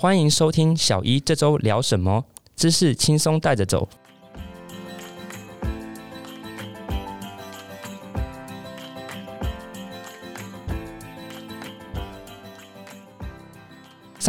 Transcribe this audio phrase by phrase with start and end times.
[0.00, 3.88] 欢迎收听小一这周聊什么，知识轻松带着走。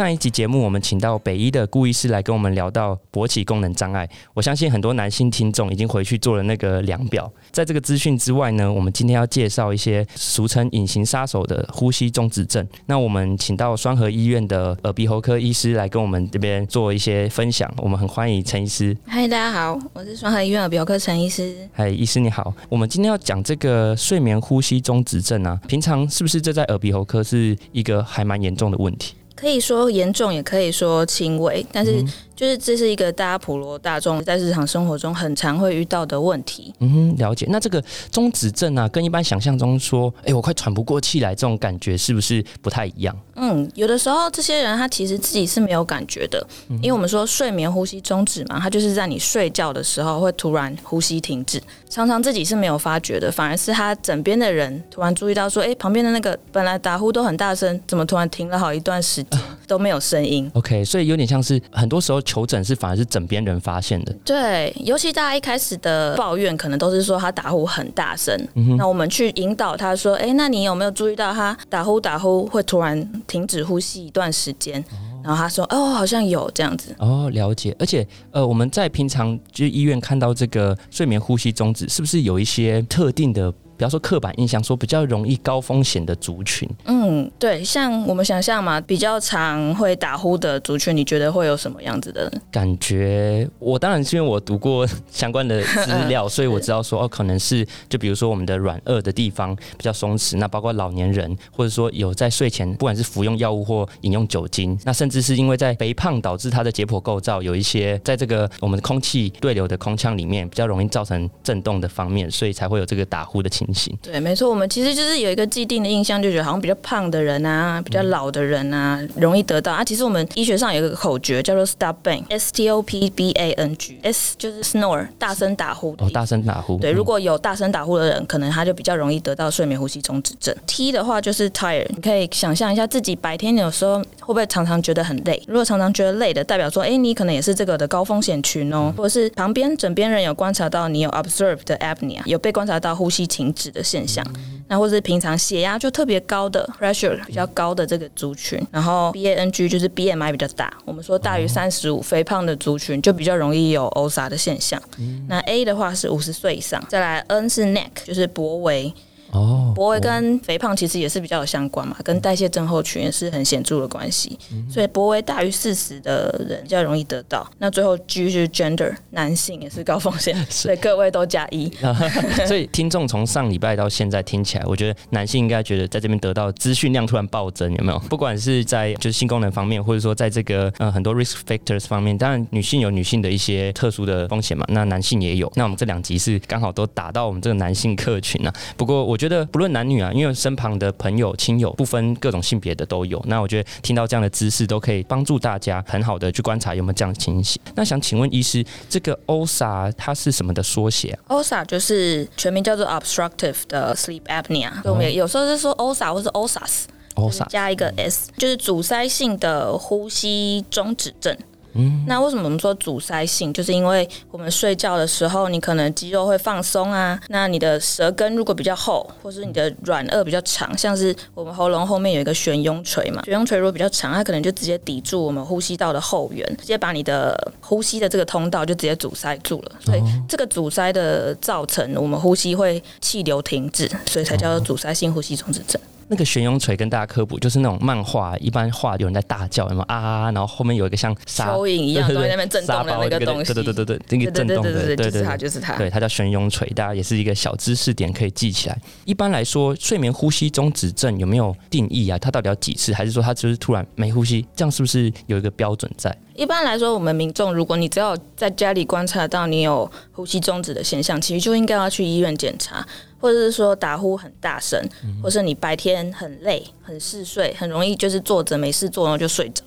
[0.00, 4.08] 上一集节目，我们请到北医的顾医师来跟我们聊到勃起功能障碍。
[4.32, 7.30] 我相信很多男性听众已经回去做了那个量表。
[7.50, 12.66] 在这个资讯之外呢，我们今天要介绍一些俗称“隐形杀手”的呼吸中止症。
[12.86, 17.70] 那我们请到双河医院的耳鼻喉科医师来跟我们这边做一些分享。
[17.76, 18.96] 我们很欢迎陈医师。
[19.06, 21.54] 嗨，大家好，我是双河医院耳鼻喉科陈医师。
[21.74, 22.54] 嗨，医师你好。
[22.70, 29.12] 我们今天要讲这个睡眠呼吸中止症啊，平常是不是这在耳鼻喉科是一个还蛮严重的问题？
[29.40, 32.04] 可以说严重，也可以说轻微，但是。
[32.40, 36.72] 就是这是一个大家普罗大众在日常生活中很常会遇到的问题。
[36.78, 37.44] 嗯哼，了解。
[37.50, 43.14] 那这个中止症啊，跟一般想象中说，哎，我快喘不过气来这种感觉，是不是不太一样？
[43.34, 46.42] 嗯，有的时候这些人他其实自己是没有感觉的，
[46.80, 59.38] 因为我们说睡眠呼吸中止嘛，他就是在你睡觉的时候会突然呼吸停止，常常自己是没有发觉的，反而是他枕边的人突然注意到说，哎，旁边的那个本来打呼都很大声，怎么突然停了好一段时间
[59.70, 62.20] 都没有声音？OK，所以有点像是很多时候。
[62.22, 68.38] 求诊是反而是枕边人发现的，对，尤其大家一开始的抱怨可能都是说他打呼很大声，
[68.76, 74.84] 那我们去引导他说，哎，那你有没有注意到他打呼打呼会突然停止呼吸一段时间？
[75.24, 76.94] 然后他说，哦，好像有这样子。
[76.98, 77.74] 哦，了解。
[77.78, 83.52] 而且，呃，我们在平常就医院看到这个睡眠呼吸中止，是不是有一些特定的？
[83.80, 86.68] 比方说刻板印象，说比较容易高风险的族群。
[86.84, 93.48] 嗯，对，像我们想象嘛，比较常会打呼的族群，你觉得会有什么样子的感觉？
[93.58, 113.66] 我当然是因为我读过相关的资料， 所以我知道说哦，可能是就比如说我们的软腭的地方比较松弛，那包括老年人，或者说有在睡前不管是服用药物或饮用酒精，那甚至是因为在肥胖导致他的解剖构造有一些在这个我们的空气对流的空腔里面比较容易造成震动的方面，所以才会有这个打呼的情。
[114.02, 119.84] 对，没错，我们其实就是有一个既定的印象，就觉得好像比较胖的人啊，比较老的人啊，容易得到啊。
[119.84, 125.94] 其实我们医学上有一个口诀叫做 Stop Bang，S T O P B A N G，S 就是 snore，大声打呼。
[125.98, 126.78] 哦，大声打呼。
[126.78, 130.54] 对，如果有大声打呼的人，可能他就比较容易得到睡眠呼吸中止症。
[130.66, 135.42] T 的话就是 Tired，你可以想象一下自己白天有时候会不会常常觉得很累？
[135.46, 143.59] 如果常常觉得累的，代表说，哎，你可能也是这个的高风险群哦，或者是旁边枕边人有观察到你有 Observed apnea，有被观察到呼吸停止。
[143.68, 144.24] 的现象，
[144.68, 154.80] 那或者是平常血压就特别高的 pressure 比较高的这个族群，然后 B A N G 就是 B M I 比较大，我们说大于三十五肥胖的族群就比较容易有 OSA 的现象。
[155.26, 158.94] 那 A 的话是五十岁以上，再来 N 是 neck 就是脖围。
[159.32, 164.36] 哦，脖围跟肥胖其实也是比较有相关嘛，跟代谢症候群也是很显著的关系。
[164.68, 167.48] 所以脖围大于四十的人比较容易得到。
[167.58, 171.70] 那最后 G 是 gender，男性也是高风险， 所以各位都加一。
[172.48, 177.98] 所以听众从上礼拜到现在听起来，我觉得男性应该觉得在这边得到资讯量突然暴增，有没有？
[178.00, 185.48] 不管是在就是性功能方面，或者说在这个呃很多 risk factors 方面，当然女性有女性的一些特殊的风险嘛，那男性也有。
[185.54, 188.52] 那我们这两集是刚好都打到我们这个男性客群啊。
[188.76, 189.19] 不过我。
[189.20, 193.22] 觉得不论男女啊，因为身旁的朋友、亲友不分各种性别的都有。
[193.26, 197.60] 那我觉得听到这样的知识，都可以帮助大家很好的去观察有没有这样的情形。
[197.74, 204.70] 那想请问医师，这个 OSA 它是什么的缩写？OSA 就是全名叫做 Obstructive 的 Sleep Apnea。
[204.84, 211.36] 我们有时候是说 OSA 或是 OSAS，OSA 加一个 S，就是阻塞性的呼吸中止症。
[211.74, 213.52] 嗯，那为什么我们说阻塞性？
[213.52, 217.20] 就是因为我们睡觉的时候，你可能肌肉会放松啊。
[217.28, 229.72] 那你的舌根如果比较厚，或是你的软腭比较长，像是我们喉咙后面有一个悬雍垂嘛，悬雍垂如果比较长，它可能就直接抵住我们呼吸道的后缘，直接把你的呼吸的这个通道就直接阻塞住了。
[229.84, 235.80] 所以这个阻塞的造成，我们呼吸会气流停止，所以才叫做阻塞性呼吸中止症。
[236.10, 248.76] 那个悬雍锤跟大家科普，就是那种漫画，一般画有人在大叫，什么啊，然后后面有一个像蚯蚓一样在那边震动的那个东西，对对对对对，那个震动的，对对对，就是它，就是它，对，它叫悬雍锤，大家也是一个小知识点可以记起来。
[249.04, 252.18] 一般来说，睡眠呼吸中止症有没有定义啊？
[252.18, 252.92] 它到底要几次？
[252.92, 254.44] 还是说它就是突然没呼吸？
[254.56, 256.12] 这样是不是有一个标准在？
[256.34, 262.84] 一般来说，我们民众如果你只要在家里观察到你有呼吸中止的现象，其实就应该要去医院检查。
[263.20, 264.82] 或者是说打呼很大声，
[265.22, 269.62] 或是你白天很累、很嗜睡，很容易就是坐着没事做然后就睡着，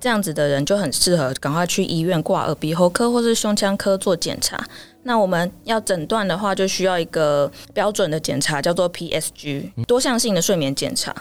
[0.00, 4.62] 这样子的人就很适合赶快去医院挂耳鼻喉科或是胸腔科做检查。
[5.02, 11.14] 那我们要诊断的话，就需要一个标准的检查，叫做 PSG 多项性的睡眠检查。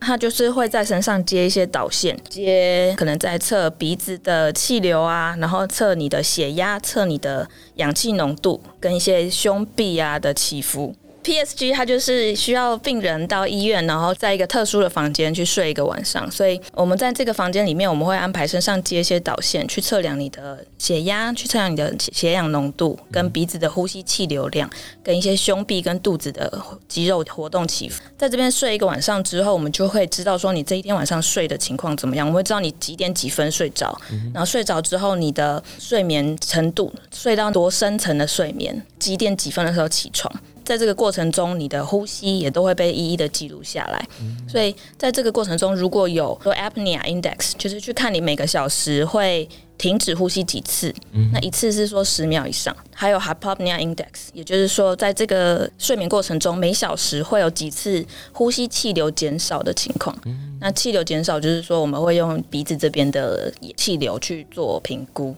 [0.00, 10.94] 它就是会在身上接一些导线，接可能在测鼻子的气流啊，然后测你的血压，测你的氧气浓度，跟一些胸壁啊的起伏。
[11.26, 24.70] PSG 它就是需要病人到医院，然后在一个特殊的房间去睡一个晚上，所以我们在这个房间里面，我们会安排身上接一些导线去测量你的血压，去测量你的血氧浓度，跟鼻子的呼吸气流量，
[25.02, 28.00] 跟一些胸壁跟肚子的肌肉活动起伏。
[28.16, 34.00] 在这边睡一个晚上之后，我们就会知道说你这一天晚上睡的情况怎么样，我们会知道你几点几分睡着，
[34.32, 40.32] 然后睡着之后你的睡眠程度，睡到多深层的睡眠，几点几分的时候起床。
[40.66, 44.06] 在这个过程中，你的呼吸也都会被一一的记录下来。
[44.48, 49.48] 所以在这个过程中，如果有 apnea index，就是去看你每个小时会
[49.78, 50.92] 停止呼吸几次，
[51.32, 52.76] 那一次是说十秒以上。
[52.92, 60.16] 还有 hypopnea index，也就是说，在这个睡眠过程中，每小时会有几次呼吸气流减少的情况。
[60.60, 65.36] 那气流减少，就是说我们会用鼻子这边的气流去做评估。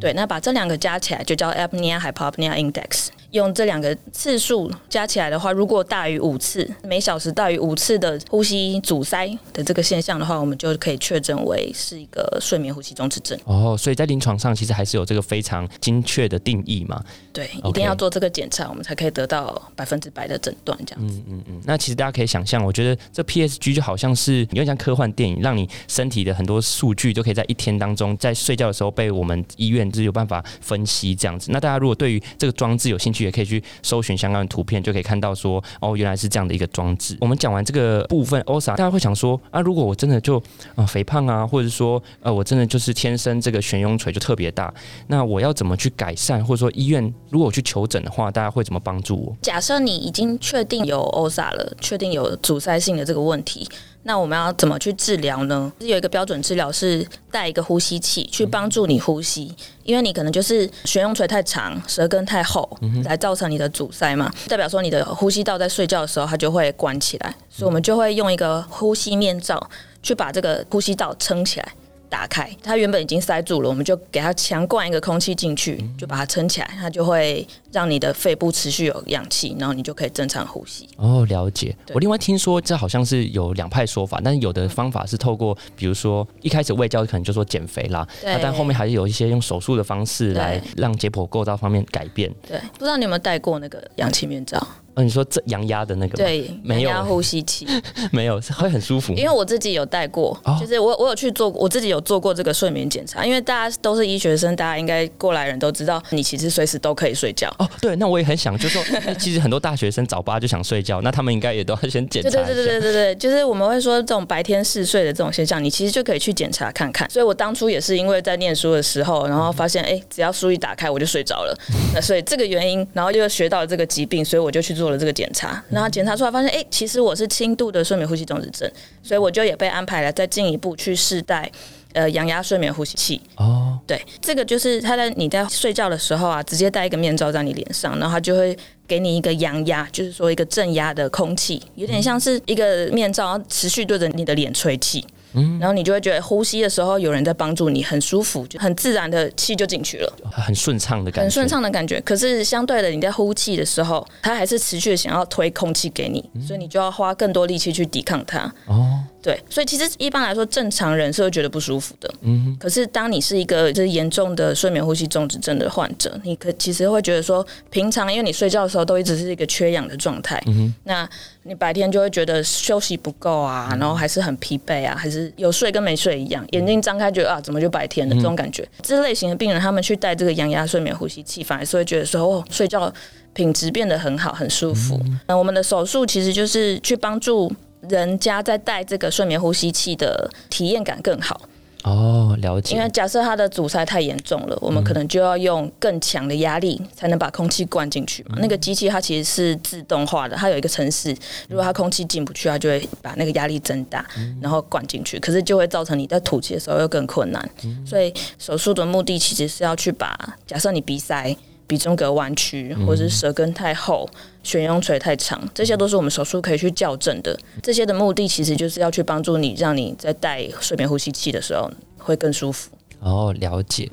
[0.00, 3.08] 对，那把这两个加起来就叫 apnea hypopnea index。
[3.32, 13.38] 用这两个次数加起来的话，如果大于五次，每小时大于五次的呼吸阻塞的这个现象的话，我们就可以确诊为是一个睡眠呼吸中止症。
[13.44, 17.04] 哦，所以在临床上其实还是有这个非常精确的定义嘛？
[17.30, 20.78] 对，一定要做这个检查，我们才可以得到百分之百的诊断。
[20.86, 21.60] 这样子，嗯嗯嗯。
[21.66, 31.50] 那其实大家可以想象，我觉得这 PSG 就好像是有点像科幻电影，让你身体的很多数据都可以在一天当中，在睡觉的时候被我们医院就是有办法分析这样子。
[31.52, 37.18] 那大家如果对于这个装置有兴趣，也可以去搜寻相关的图片，就可以看到说哦，原来是这样的一个装置。
[37.20, 40.42] 我们讲完这个部分，OSA，大家会想说啊，如果我真的就
[40.74, 44.72] 啊肥胖啊，或者说呃我真的就是天生这个悬雍垂就特别大，
[45.08, 46.42] 那我要怎么去改善？
[46.42, 49.36] 或者说医院如果我去求诊的话，大家会怎么帮助我？
[49.42, 53.68] 假设你已经确定有 OSA 了，确定有阻塞性的这个问题。
[54.08, 55.70] 那我们要怎么去治疗呢？
[55.80, 62.66] 有一个标准治疗是带一个呼吸器去帮助你呼吸，因为你可能就是悬雍垂太长，舌根太厚，
[63.04, 64.32] 来造成你的阻塞嘛。
[64.48, 69.68] 代表说你的呼吸道在睡觉的时候它就会关起来，所以我们就会用一个呼吸面罩
[70.02, 71.68] 去把这个呼吸道撑起来。
[72.10, 80.88] 打开，它原本已经塞住了，我们就给它强灌一个空气进去，就把它撑起来，它就会让你的肺部持续有氧气，然后你就可以正常呼吸。
[80.96, 81.76] 哦，了解。
[81.92, 92.32] 我另外听说，这好像是有两派说法，但是有的方法是透过，比如说一开始胃教可能就说减肥啦，但后面还是有一些用手术的方式来让解剖构造方面改变。
[92.46, 94.66] 对，不知道你有没有戴过那个氧气面罩？
[94.96, 97.64] 你说这阳压的那个对，没有呼吸器，
[98.10, 99.12] 没有会很舒服。
[99.12, 103.24] 因为我自己有戴过，就是我我有去做，我自己有做过这个睡眠检查。
[103.24, 107.48] 因为大家都是医学生，大家应该过来人都知道，你其实随时都可以睡觉。
[107.58, 108.82] 哦，对，那我也很想，就说
[109.18, 112.30] 其实很多大学生早八就想睡觉，那他们应该也都要先检查。
[112.30, 117.10] 对对对对对对，就是我们会说这种白天嗜睡的这种现象，你其实就可以去检查看看。
[117.10, 121.58] 所以我当初也是因为在念书的时候，然后发现哎，只要书一打开我就睡着了。
[121.92, 125.62] 那所以这个原因，然后就学到了这个疾病，所以我就去做了这个检查。
[125.68, 128.70] 然后检查出来发现，哎，其实我是轻度的睡眠呼吸中止症，
[129.02, 131.50] 所以我就也被安排了再进一步去试戴
[131.98, 133.20] 呃阳压睡眠呼吸器。
[133.36, 138.56] 哦，对，这个就是他在你在睡觉的时候啊，直接戴一个面罩在你脸上，然后他就会
[138.86, 145.04] 给你一个阳压，就是说一个正压的空气，有点像是一个面罩，持续对着你的脸吹气。
[145.34, 152.00] 嗯，然后你就会觉得呼吸的时候有人在帮助你，很舒服，就很自然的气就进去了，很顺畅的感觉，很顺畅的感觉。
[152.00, 158.50] 可是相对的，你在呼气的时候，它还是持续的想要推空气给你，所以你就要花更多力气去抵抗它。
[158.64, 159.00] 哦。
[159.20, 162.08] 对，所以其实一般来说，正常人是会觉得不舒服的。
[162.20, 171.08] 嗯，可是当你是一个就是严重的睡眠呼吸中止症的患者，你可其实会觉得说，平常因为你睡觉的时候都一直是一个缺氧的状态，嗯那
[171.42, 178.66] 你白天就会觉得休息不够啊，然后还是很疲惫啊，还是有睡跟没睡一样，眼睛张开觉得啊，怎么就白天了这种感觉。
[178.82, 182.92] 这类型的病人，他们去戴这个氧压睡眠呼吸器，反而是会觉得说，哦，睡觉
[183.32, 185.00] 品质变得很好，很舒服。
[185.26, 187.52] 那我们的手术其实就是去帮助。
[187.88, 191.40] 人家在戴这个睡眠呼吸器的体验感更好
[191.84, 192.74] 哦，了解。
[192.74, 198.36] 因为假设它的阻塞太严重了，我们可能就要用更强的压力才能把空气灌进去嘛。
[198.40, 201.16] 那个机器它其实是自动化的，它有一个程式，
[201.48, 204.04] 如果它空气进不去，它就会把那个压力增大，
[204.42, 205.18] 然后灌进去。
[205.20, 207.48] 可是就会造成你在吐气的时候又更困难。
[207.86, 211.34] 所以手术的目的其实是要去把，假设你鼻塞。
[211.68, 214.08] 鼻中隔弯曲，或者是舌根太厚、
[214.42, 217.38] 悬雍垂太长，这些都是我们手术可以去校正的。
[217.62, 222.70] 这些的目的其实就是要去帮助你，让你在戴睡眠呼吸器的时候会更舒服。
[223.00, 223.88] 哦，了解。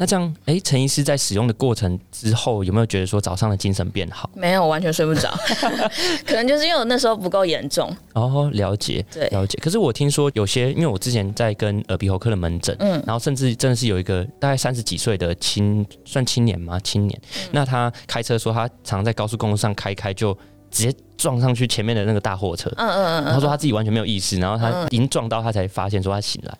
[0.00, 4.30] 那这样，哎，陈医师在使用的过程之后，有没有觉得说早上的精神变好？
[4.34, 5.30] 没有，完全睡不着，
[6.26, 7.94] 可能就是因为我那时候不够严重。
[8.14, 9.58] 哦，了解，对，了解。
[9.62, 16.80] 可是我听说有些，因为我之前在跟耳鼻喉科的门诊，嗯，然后甚至真的是有一个大概三十几岁的青，算青年吗？
[16.80, 17.20] 青年，
[17.52, 20.32] 那他开车说他常在高速公路上开开就
[20.70, 26.56] 直接撞上去前面的那个大货车，嗯嗯嗯，他说他自己完全没有意识，然后他已经撞到他才发现说他醒来。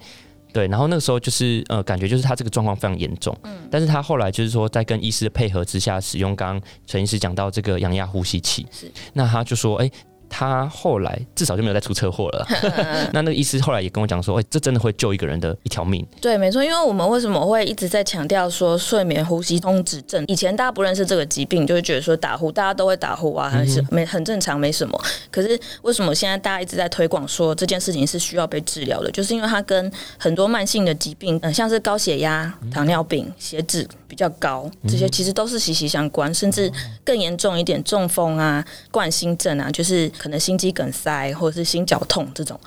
[0.53, 9.91] 对，然后那个时候就是呃，感觉就是他这个状况非常严重，嗯，但是他后来就是说在跟医师的配合之下，使用刚刚陈医师讲到这个氧压呼吸器，是，那他就说，哎。
[10.31, 12.47] 他后来至少就没有再出车祸了。
[13.13, 16.07] 那那个医师后来也跟我讲说，哎，这真的会救一个人的一条命。
[16.21, 20.25] 对，没错，因为我们为什么会一直在强调说睡眠呼吸中止症？
[20.29, 24.99] 以前大家不认识这个疾病，就会觉得说打呼，大家都会打呼啊，还是没很正常，没什么。
[25.31, 29.11] 可是为什么现在大家一直在推广说这件事情是需要被治疗的？
[29.11, 36.71] 就是因为它跟很多慢性的疾病，嗯，像是高血压、糖尿病、血脂比较高，这些其实都是息息相关，甚至
[37.05, 40.11] 更严重一点，中风啊、冠心症啊，就是。
[40.19, 42.59] 可能心肌梗塞或者是心绞痛这种。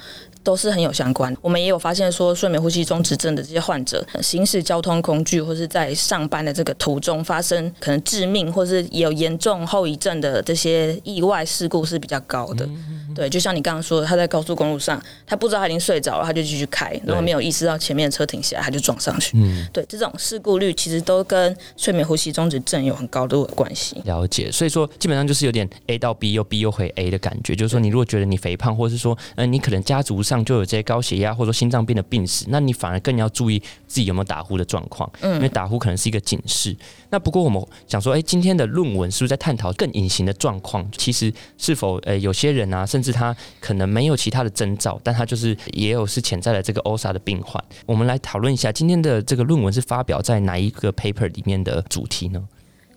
[0.44, 1.36] 都是很有相关。
[1.42, 12.68] 我们也有发现说，睡眠呼吸中止症的这些患者，行驶交通工具或是在上班的这个途中发生可能致命或是有严重后遗症的这些意外事故是比较高的。
[13.16, 19.38] 对，就像你刚刚说的，他在高速公路上，他不知道他已经睡着了，他就继续开，然后没有意识到前面的车停下来，他就撞上去。
[19.38, 24.02] 嗯，对，这种事故率其实都跟睡眠呼吸中止症有很高的关系。
[24.06, 30.33] 了解，所以说基本上就是有点 A 到 B 又 B 又回 A 的感觉，就是说你如果觉得你肥胖，或者是说，嗯，你可能家族上。
[30.34, 36.76] 上就有这些高血压或者说心脏病的病史，那你反而更要注意自己有没有打呼的状况，嗯，因为打呼可能是一个警示。
[37.10, 40.84] 那不过我们想说，哎，今天的论文是不是在探讨更隐形的状况？
[40.98, 47.64] 其实是否，呃，有些人啊，甚至他可能没有其他的征兆，但他就是也有是潜在的这个 OSA 的病患。
[47.86, 52.42] 我们来讨论一下今天的这个论文是发表在哪一个 paper 里面的主题呢？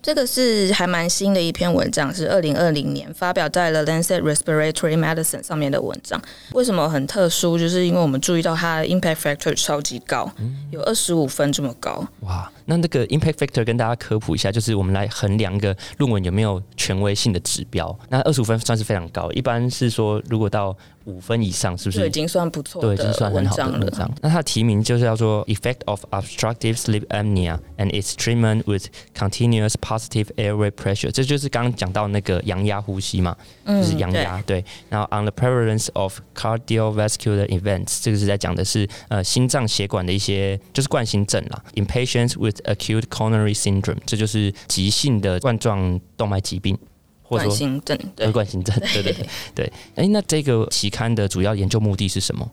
[0.07, 6.17] 这个是还蛮新的一篇文章，是二零二零年发表在了《Lancet Respiratory Medicine》上面的文章。
[6.53, 7.59] 为什么很特殊？
[7.59, 10.31] 就是因为我们注意到它的 impact factor 超级高，
[10.71, 12.07] 有二十五分这么高。
[12.21, 12.49] 哇！
[12.69, 17.97] 那那个 impact factor 跟大家科普一下，就是我们来衡量一个论文有没有权威性的指标。
[18.07, 22.81] 那二十五分算是非常高，一般是说如果到五分以上是不是已经算不错？
[22.81, 24.09] 对，已经算很好的文章。
[24.21, 28.87] 那它的题名就是叫做 Effect of Obstructive Sleep Apnea and its Treatment with
[29.17, 31.11] Continuous Positive Airway Pressure。
[31.11, 33.35] 这就是刚刚讲到那个阳压呼吸嘛，
[33.65, 34.41] 就是阳压。
[34.43, 34.63] 对。
[34.89, 41.63] 然后 On the Prevalence of Cardiovascular Events，这个是在讲的是呃心脏血管的一些就是冠心症啦。
[41.75, 46.77] In patients with acute coronary syndrome，这就是急性的冠状动脉疾病。
[47.23, 49.73] 冠心症，对，冠心症，对对对对。
[49.95, 52.49] 哎，那这个期刊的主要研究目的是什么？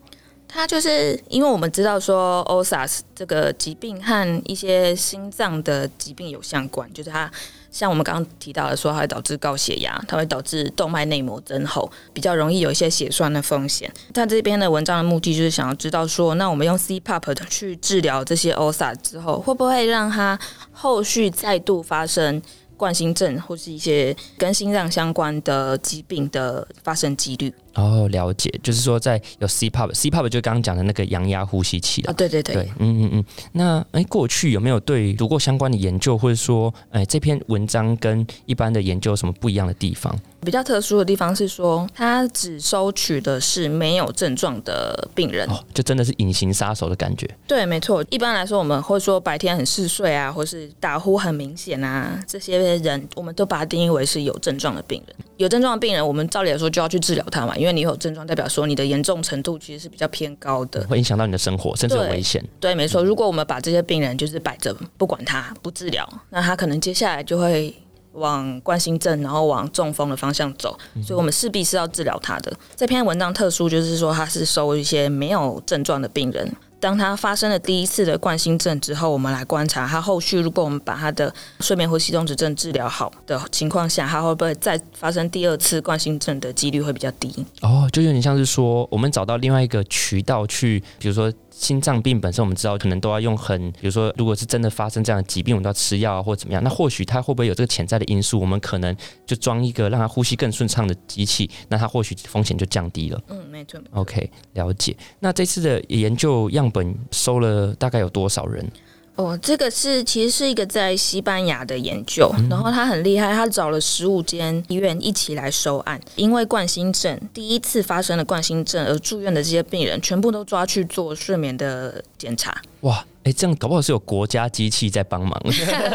[0.55, 7.29] 它就是因为我们知道说，OSA 这个疾病和一些心脏的疾病有相关，就是它
[7.73, 13.93] 像我们刚刚提到的说，它会导致高血压，它会导致动脉内膜增厚，比较容易有一些血栓的风险。
[14.13, 20.39] 它这边的文章的目的就是想要知道说，那我们用 CPAP 去治疗这些 OSA 之后，会不会让它
[20.71, 22.41] 后续再度发生？
[22.77, 27.55] 冠心症或是一些跟心脏相关的疾病的发生几率。
[27.75, 33.25] 哦，了解，就是说在有 CPAP，CPAP 就刚刚讲的那个阳压呼吸器啊，对对对，嗯嗯嗯。
[33.53, 40.15] 那哎，过去有没有对读过相关的研究，或者说哎这篇文章跟一般的研究有什么不一样的地方？
[40.41, 47.29] 比较特殊的地方是说，它只收取的是没有症状的病人，哦，就真的是隐形杀手的感觉。
[47.47, 48.05] 对，没错。
[48.11, 55.17] 一般来说，我们会说白天很嗜睡啊，或是打呼很明显啊，这些人我们都把它定义为是有症状的病人。
[55.37, 62.45] 有症状的病人，我们照理来说就要去治疗他嘛，因为你有症状，代表说你的严重程度其实是比较偏高的，会影响到你的生活，甚至有危险。
[62.61, 63.03] 对，没错。
[63.03, 67.75] 如果我们把这些病人就是摆着不管他，不治疗，那他可能接下来就会。
[68.15, 72.53] 往冠心症，然后往中风的方向走，所以我们势必是要治疗他的。
[72.77, 76.49] 这篇文章特殊，就是说他是收一些没有症状的病人。
[76.81, 87.45] 当他发生了第一次的冠心症之后，我们来观察他后续，如果我们把他的睡眠呼吸中止症治疗好的情况下，他会不会再发生第二次冠心症的几率会比较低？
[87.63, 91.33] 哦，就有点像是说，我们找到另外一个渠道去，比如说。
[91.57, 96.63] 心脏病本身，我们知道可能都要用很，比如说，如果是真的发生这样的疾病，我们都要吃药啊，或者怎么样。
[96.65, 98.41] 那或许它会不会有这个潜在的因素？
[98.41, 98.95] 我们可能
[99.25, 103.23] 就装一个让它呼吸更顺畅的机器，那它或许风险就降低了。
[103.29, 103.81] 嗯，没错。
[103.93, 104.97] OK，了解。
[105.21, 108.69] 那这次的研究样本收了大概有多少人？
[109.17, 122.61] 哦，这个是其实是一个在西班牙的研究，然后他很厉害，他找了十五间医院一起来收案，因为冠心症第一次发生了冠心症而住院的这些病人，全部都抓去做睡眠的检查。
[122.81, 123.05] 哇！
[123.25, 125.33] 哎，这样搞不好是有国家机器在帮忙。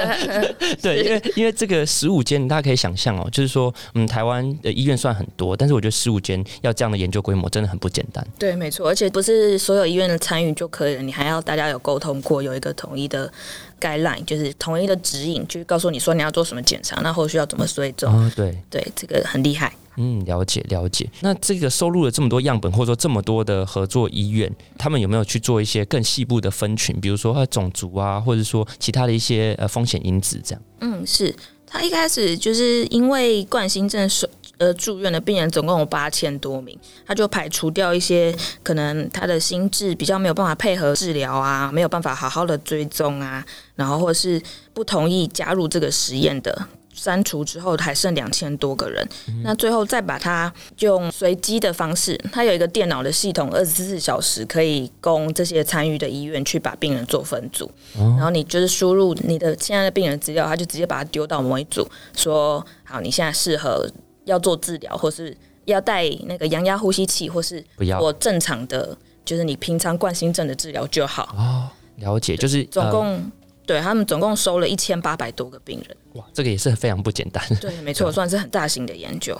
[0.81, 8.25] 对，因为因为这个十五间，大家可以想象哦，就是说，嗯，台湾的医院算很多，但是我觉得十五间要这样的研究规模真的很不简单。
[8.37, 13.31] 对，没错，而且不是所有医院的参与就可以了，你还要大家有沟通过，有一个统一的
[13.79, 18.11] guideline，就是统一的指引，就是告诉你说你要做什么检查，那后续要怎么追踪。
[18.11, 19.71] 哦，对，对，这个很厉害。
[20.01, 21.09] 嗯，了解了解。
[21.19, 26.97] 那这个收录了这么多样本，或者说这么多的合作医院，他们有没有去做一些更细部的分群？
[27.01, 30.61] 比如说他种族啊，或者说其他的一些呃风险因子这样？
[30.79, 31.35] 嗯，是
[31.67, 34.25] 他一开始就是因为冠心症收
[34.57, 44.41] 呃住院的病人总共有八千多名，他就排除掉一些可能他的心智比较没有办法配合治疗啊，没有办法好好的追踪啊，然后或者是
[44.73, 46.67] 不同意加入这个实验的。
[46.99, 49.07] 删除之后还剩两千多个人，
[49.41, 63.89] 那最后再把它用随机的方式，它有一个电脑的系统，二十四小时可以供这些参与的医院去把病人做分组，然后你就是输入你的现在的病人资料，他就直接把它丢到某一组，说好你现在适合
[64.25, 71.33] 要做治疗，或是要带那个阳压呼吸器，或是不要我正常的，就是你平常冠心症的治疗就好。
[71.37, 73.31] 哦，了解，就是总共。
[73.69, 77.43] 对他们总共收了一千八百多个病人，哇，这个也是非常不简单。
[77.61, 79.39] 对，没错，算是很大型的研究。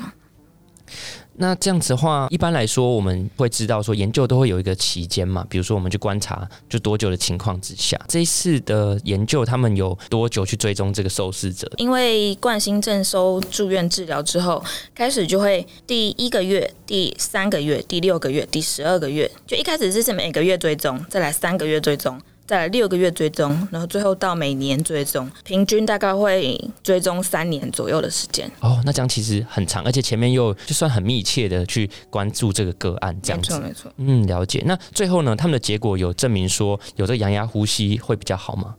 [1.34, 11.68] 那这样子的话，一般来说我们会知道说研究都会有一个期间嘛，比如说我们去观察就多久的情况之下，这一次的研究他们有多久去追踪这个受试者？
[11.78, 22.22] 因为冠心症收住院治疗之后，开始就会第一个月、第三个月、第六个月、第十二个月，就一开始是每个月追踪，再来三个月追踪。
[22.50, 28.50] 在六个月追踪，然后最后到每年追踪，平均大概会追踪三年左右的时间。
[28.60, 33.54] 哦，那这样其实很长，而且前面又就算很密切的去关注这个个案，这样子。
[33.54, 33.94] 没错，没错。
[33.98, 34.64] 嗯，了解。
[34.66, 38.74] 那最后呢，他们的结果有证明说有这个羊牙呼吸会比较好吗？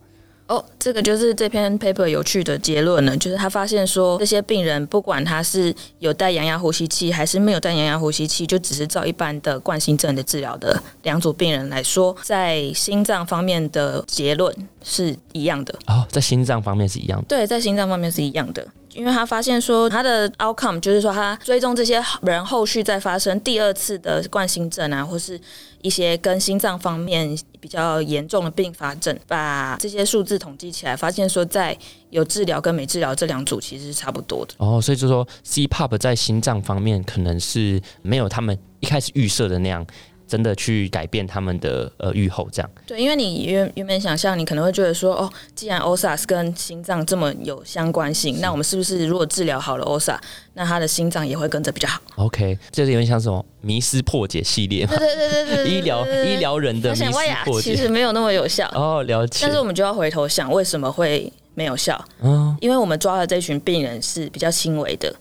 [0.51, 14.53] 哦，这个就是这篇 paper 有趣的结论了，就是他发现说，这些病人不管他是有带阳压呼吸器还是没有带阳压呼吸器，就只是照一般的冠心症的治疗的两组病人来说，在心脏方面的结论
[14.83, 15.73] 是一样的。
[15.87, 17.25] 哦，在心脏方面是一样的。
[17.29, 18.67] 对，在心脏方面是一样的。
[18.93, 25.39] 因为他发现说，他的 outcome 就是说，他追踪这些人后续再发生第二次的冠心症啊，或是
[25.81, 31.77] 一些跟心脏方面比较严重的并发症，把这些数字统计起来，发现说，在
[32.09, 34.53] 有治疗跟没治疗这两组其实是差不多的。
[34.57, 39.85] 哦，所以就说 CPAP 在心脏方面可能是没有他们一开始预设的那样。
[40.31, 50.17] 真的去改变他们的呃预后，这样对，因为你原原本想象，你可能会觉得说，哦，既然 OSA 跟心脏这么有相关性，那我们是不是如果治疗好了 OSA，
[50.53, 57.11] 那他的心脏也会跟着比较好？OK，这是有点像什么迷失破解系列，对对对对对，医疗医疗人的迷失
[57.43, 59.39] 破解，其实没有那么有效哦，了解。
[59.41, 62.01] 但是我们就要回头想，为什么会没有效？
[62.21, 65.13] 嗯，因为我们抓的这群病人是比较轻微的。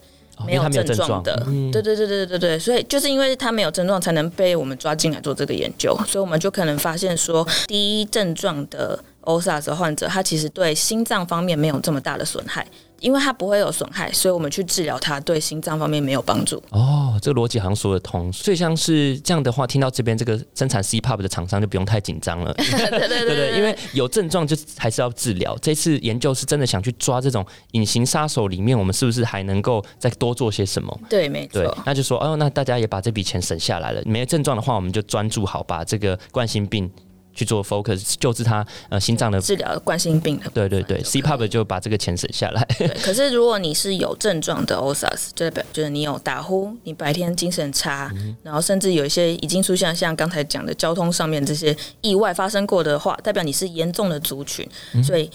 [0.46, 12.66] 没有症状的，对对对对对对，所以就是因为他没有症状，才能被我们抓进来做这个研究，所以我们就可能发现说，第一症状的 OSA 患者，他其实对心脏方面没有这么大的损害。
[13.00, 16.62] 因为它不会有损害，所以我们去治疗它，对心脏方面没有帮助。
[16.70, 18.32] 哦，这个逻辑好像说得通。
[18.32, 22.52] 所以像是这样的话，听到这边这个生产 CPAP 的厂商就不用太紧张了。
[22.54, 25.56] 对对对对，因为有症状就还是要治疗。
[25.60, 31.00] 这次研究是真的想去抓这种隐形杀手里面，我们是不是还能够再多做些什么？
[31.08, 31.76] 对，没错。
[31.84, 34.02] 那就说，哦，那大家也把这笔钱省下来了。
[34.04, 36.90] 没症状的话，我们就专注好把这个冠心病。
[37.33, 42.66] 去做 focus 救治他呃心脏的治疗冠心病的，对对对，CPAP 就把这个钱省下来。
[42.79, 48.11] 对，可是如果你是有症状的 OSAS，就代表就是你有打呼，你白天精神差，
[48.43, 54.69] 然后甚至有一些已经出现像刚才讲的交通上面这些意外发生过的话，代表你是严重的族群，
[55.03, 55.31] 所以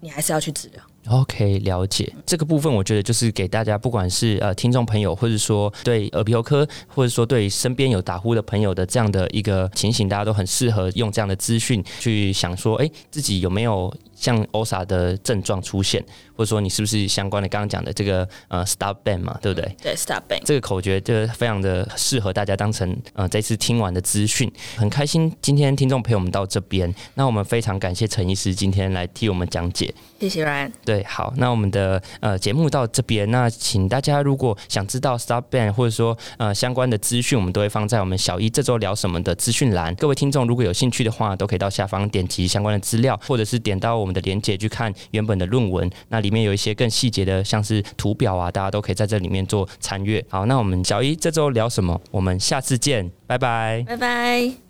[0.00, 0.82] 你还是要去治疗。
[1.08, 16.02] OK，了解这个部分，我觉得就是给大家，不管是呃听众朋友，或者说对耳鼻喉科，或者说对身边有打呼的朋友的这样的一个情形，大家都很适合用这样的资讯去想说，哎，自己有没有像 OSA 的症状出现，
[16.36, 19.76] 或者说你是不是相关的刚刚讲的这个呃 Stop Band 嘛，对不对？
[19.82, 30.70] 对，Stop Band 这个口诀就非常的适合大家当成呃这次听完的资讯，很开心今天听众陪我们到这边，那我们非常感谢陈医师今天来替我们讲解，谢谢 Ryan。
[30.84, 39.92] 对，对好，那我们的呃节目到这边，那请大家如果想知道 Stop Band 或者说呃相关的资讯，我们都会放在我们小一这周聊什么的资讯栏。
[39.96, 45.90] 各位听众如果有兴趣的话，都可以到下方点击相关的资料，或者是点到我们的连接去看原本的论文。
[46.10, 50.24] 那里面有一些更细节的，像是图表啊，大家都可以在这里面做参阅。
[50.28, 52.00] 好，那我们小一这周聊什么？
[52.12, 54.63] 我们下次见，拜拜，拜拜。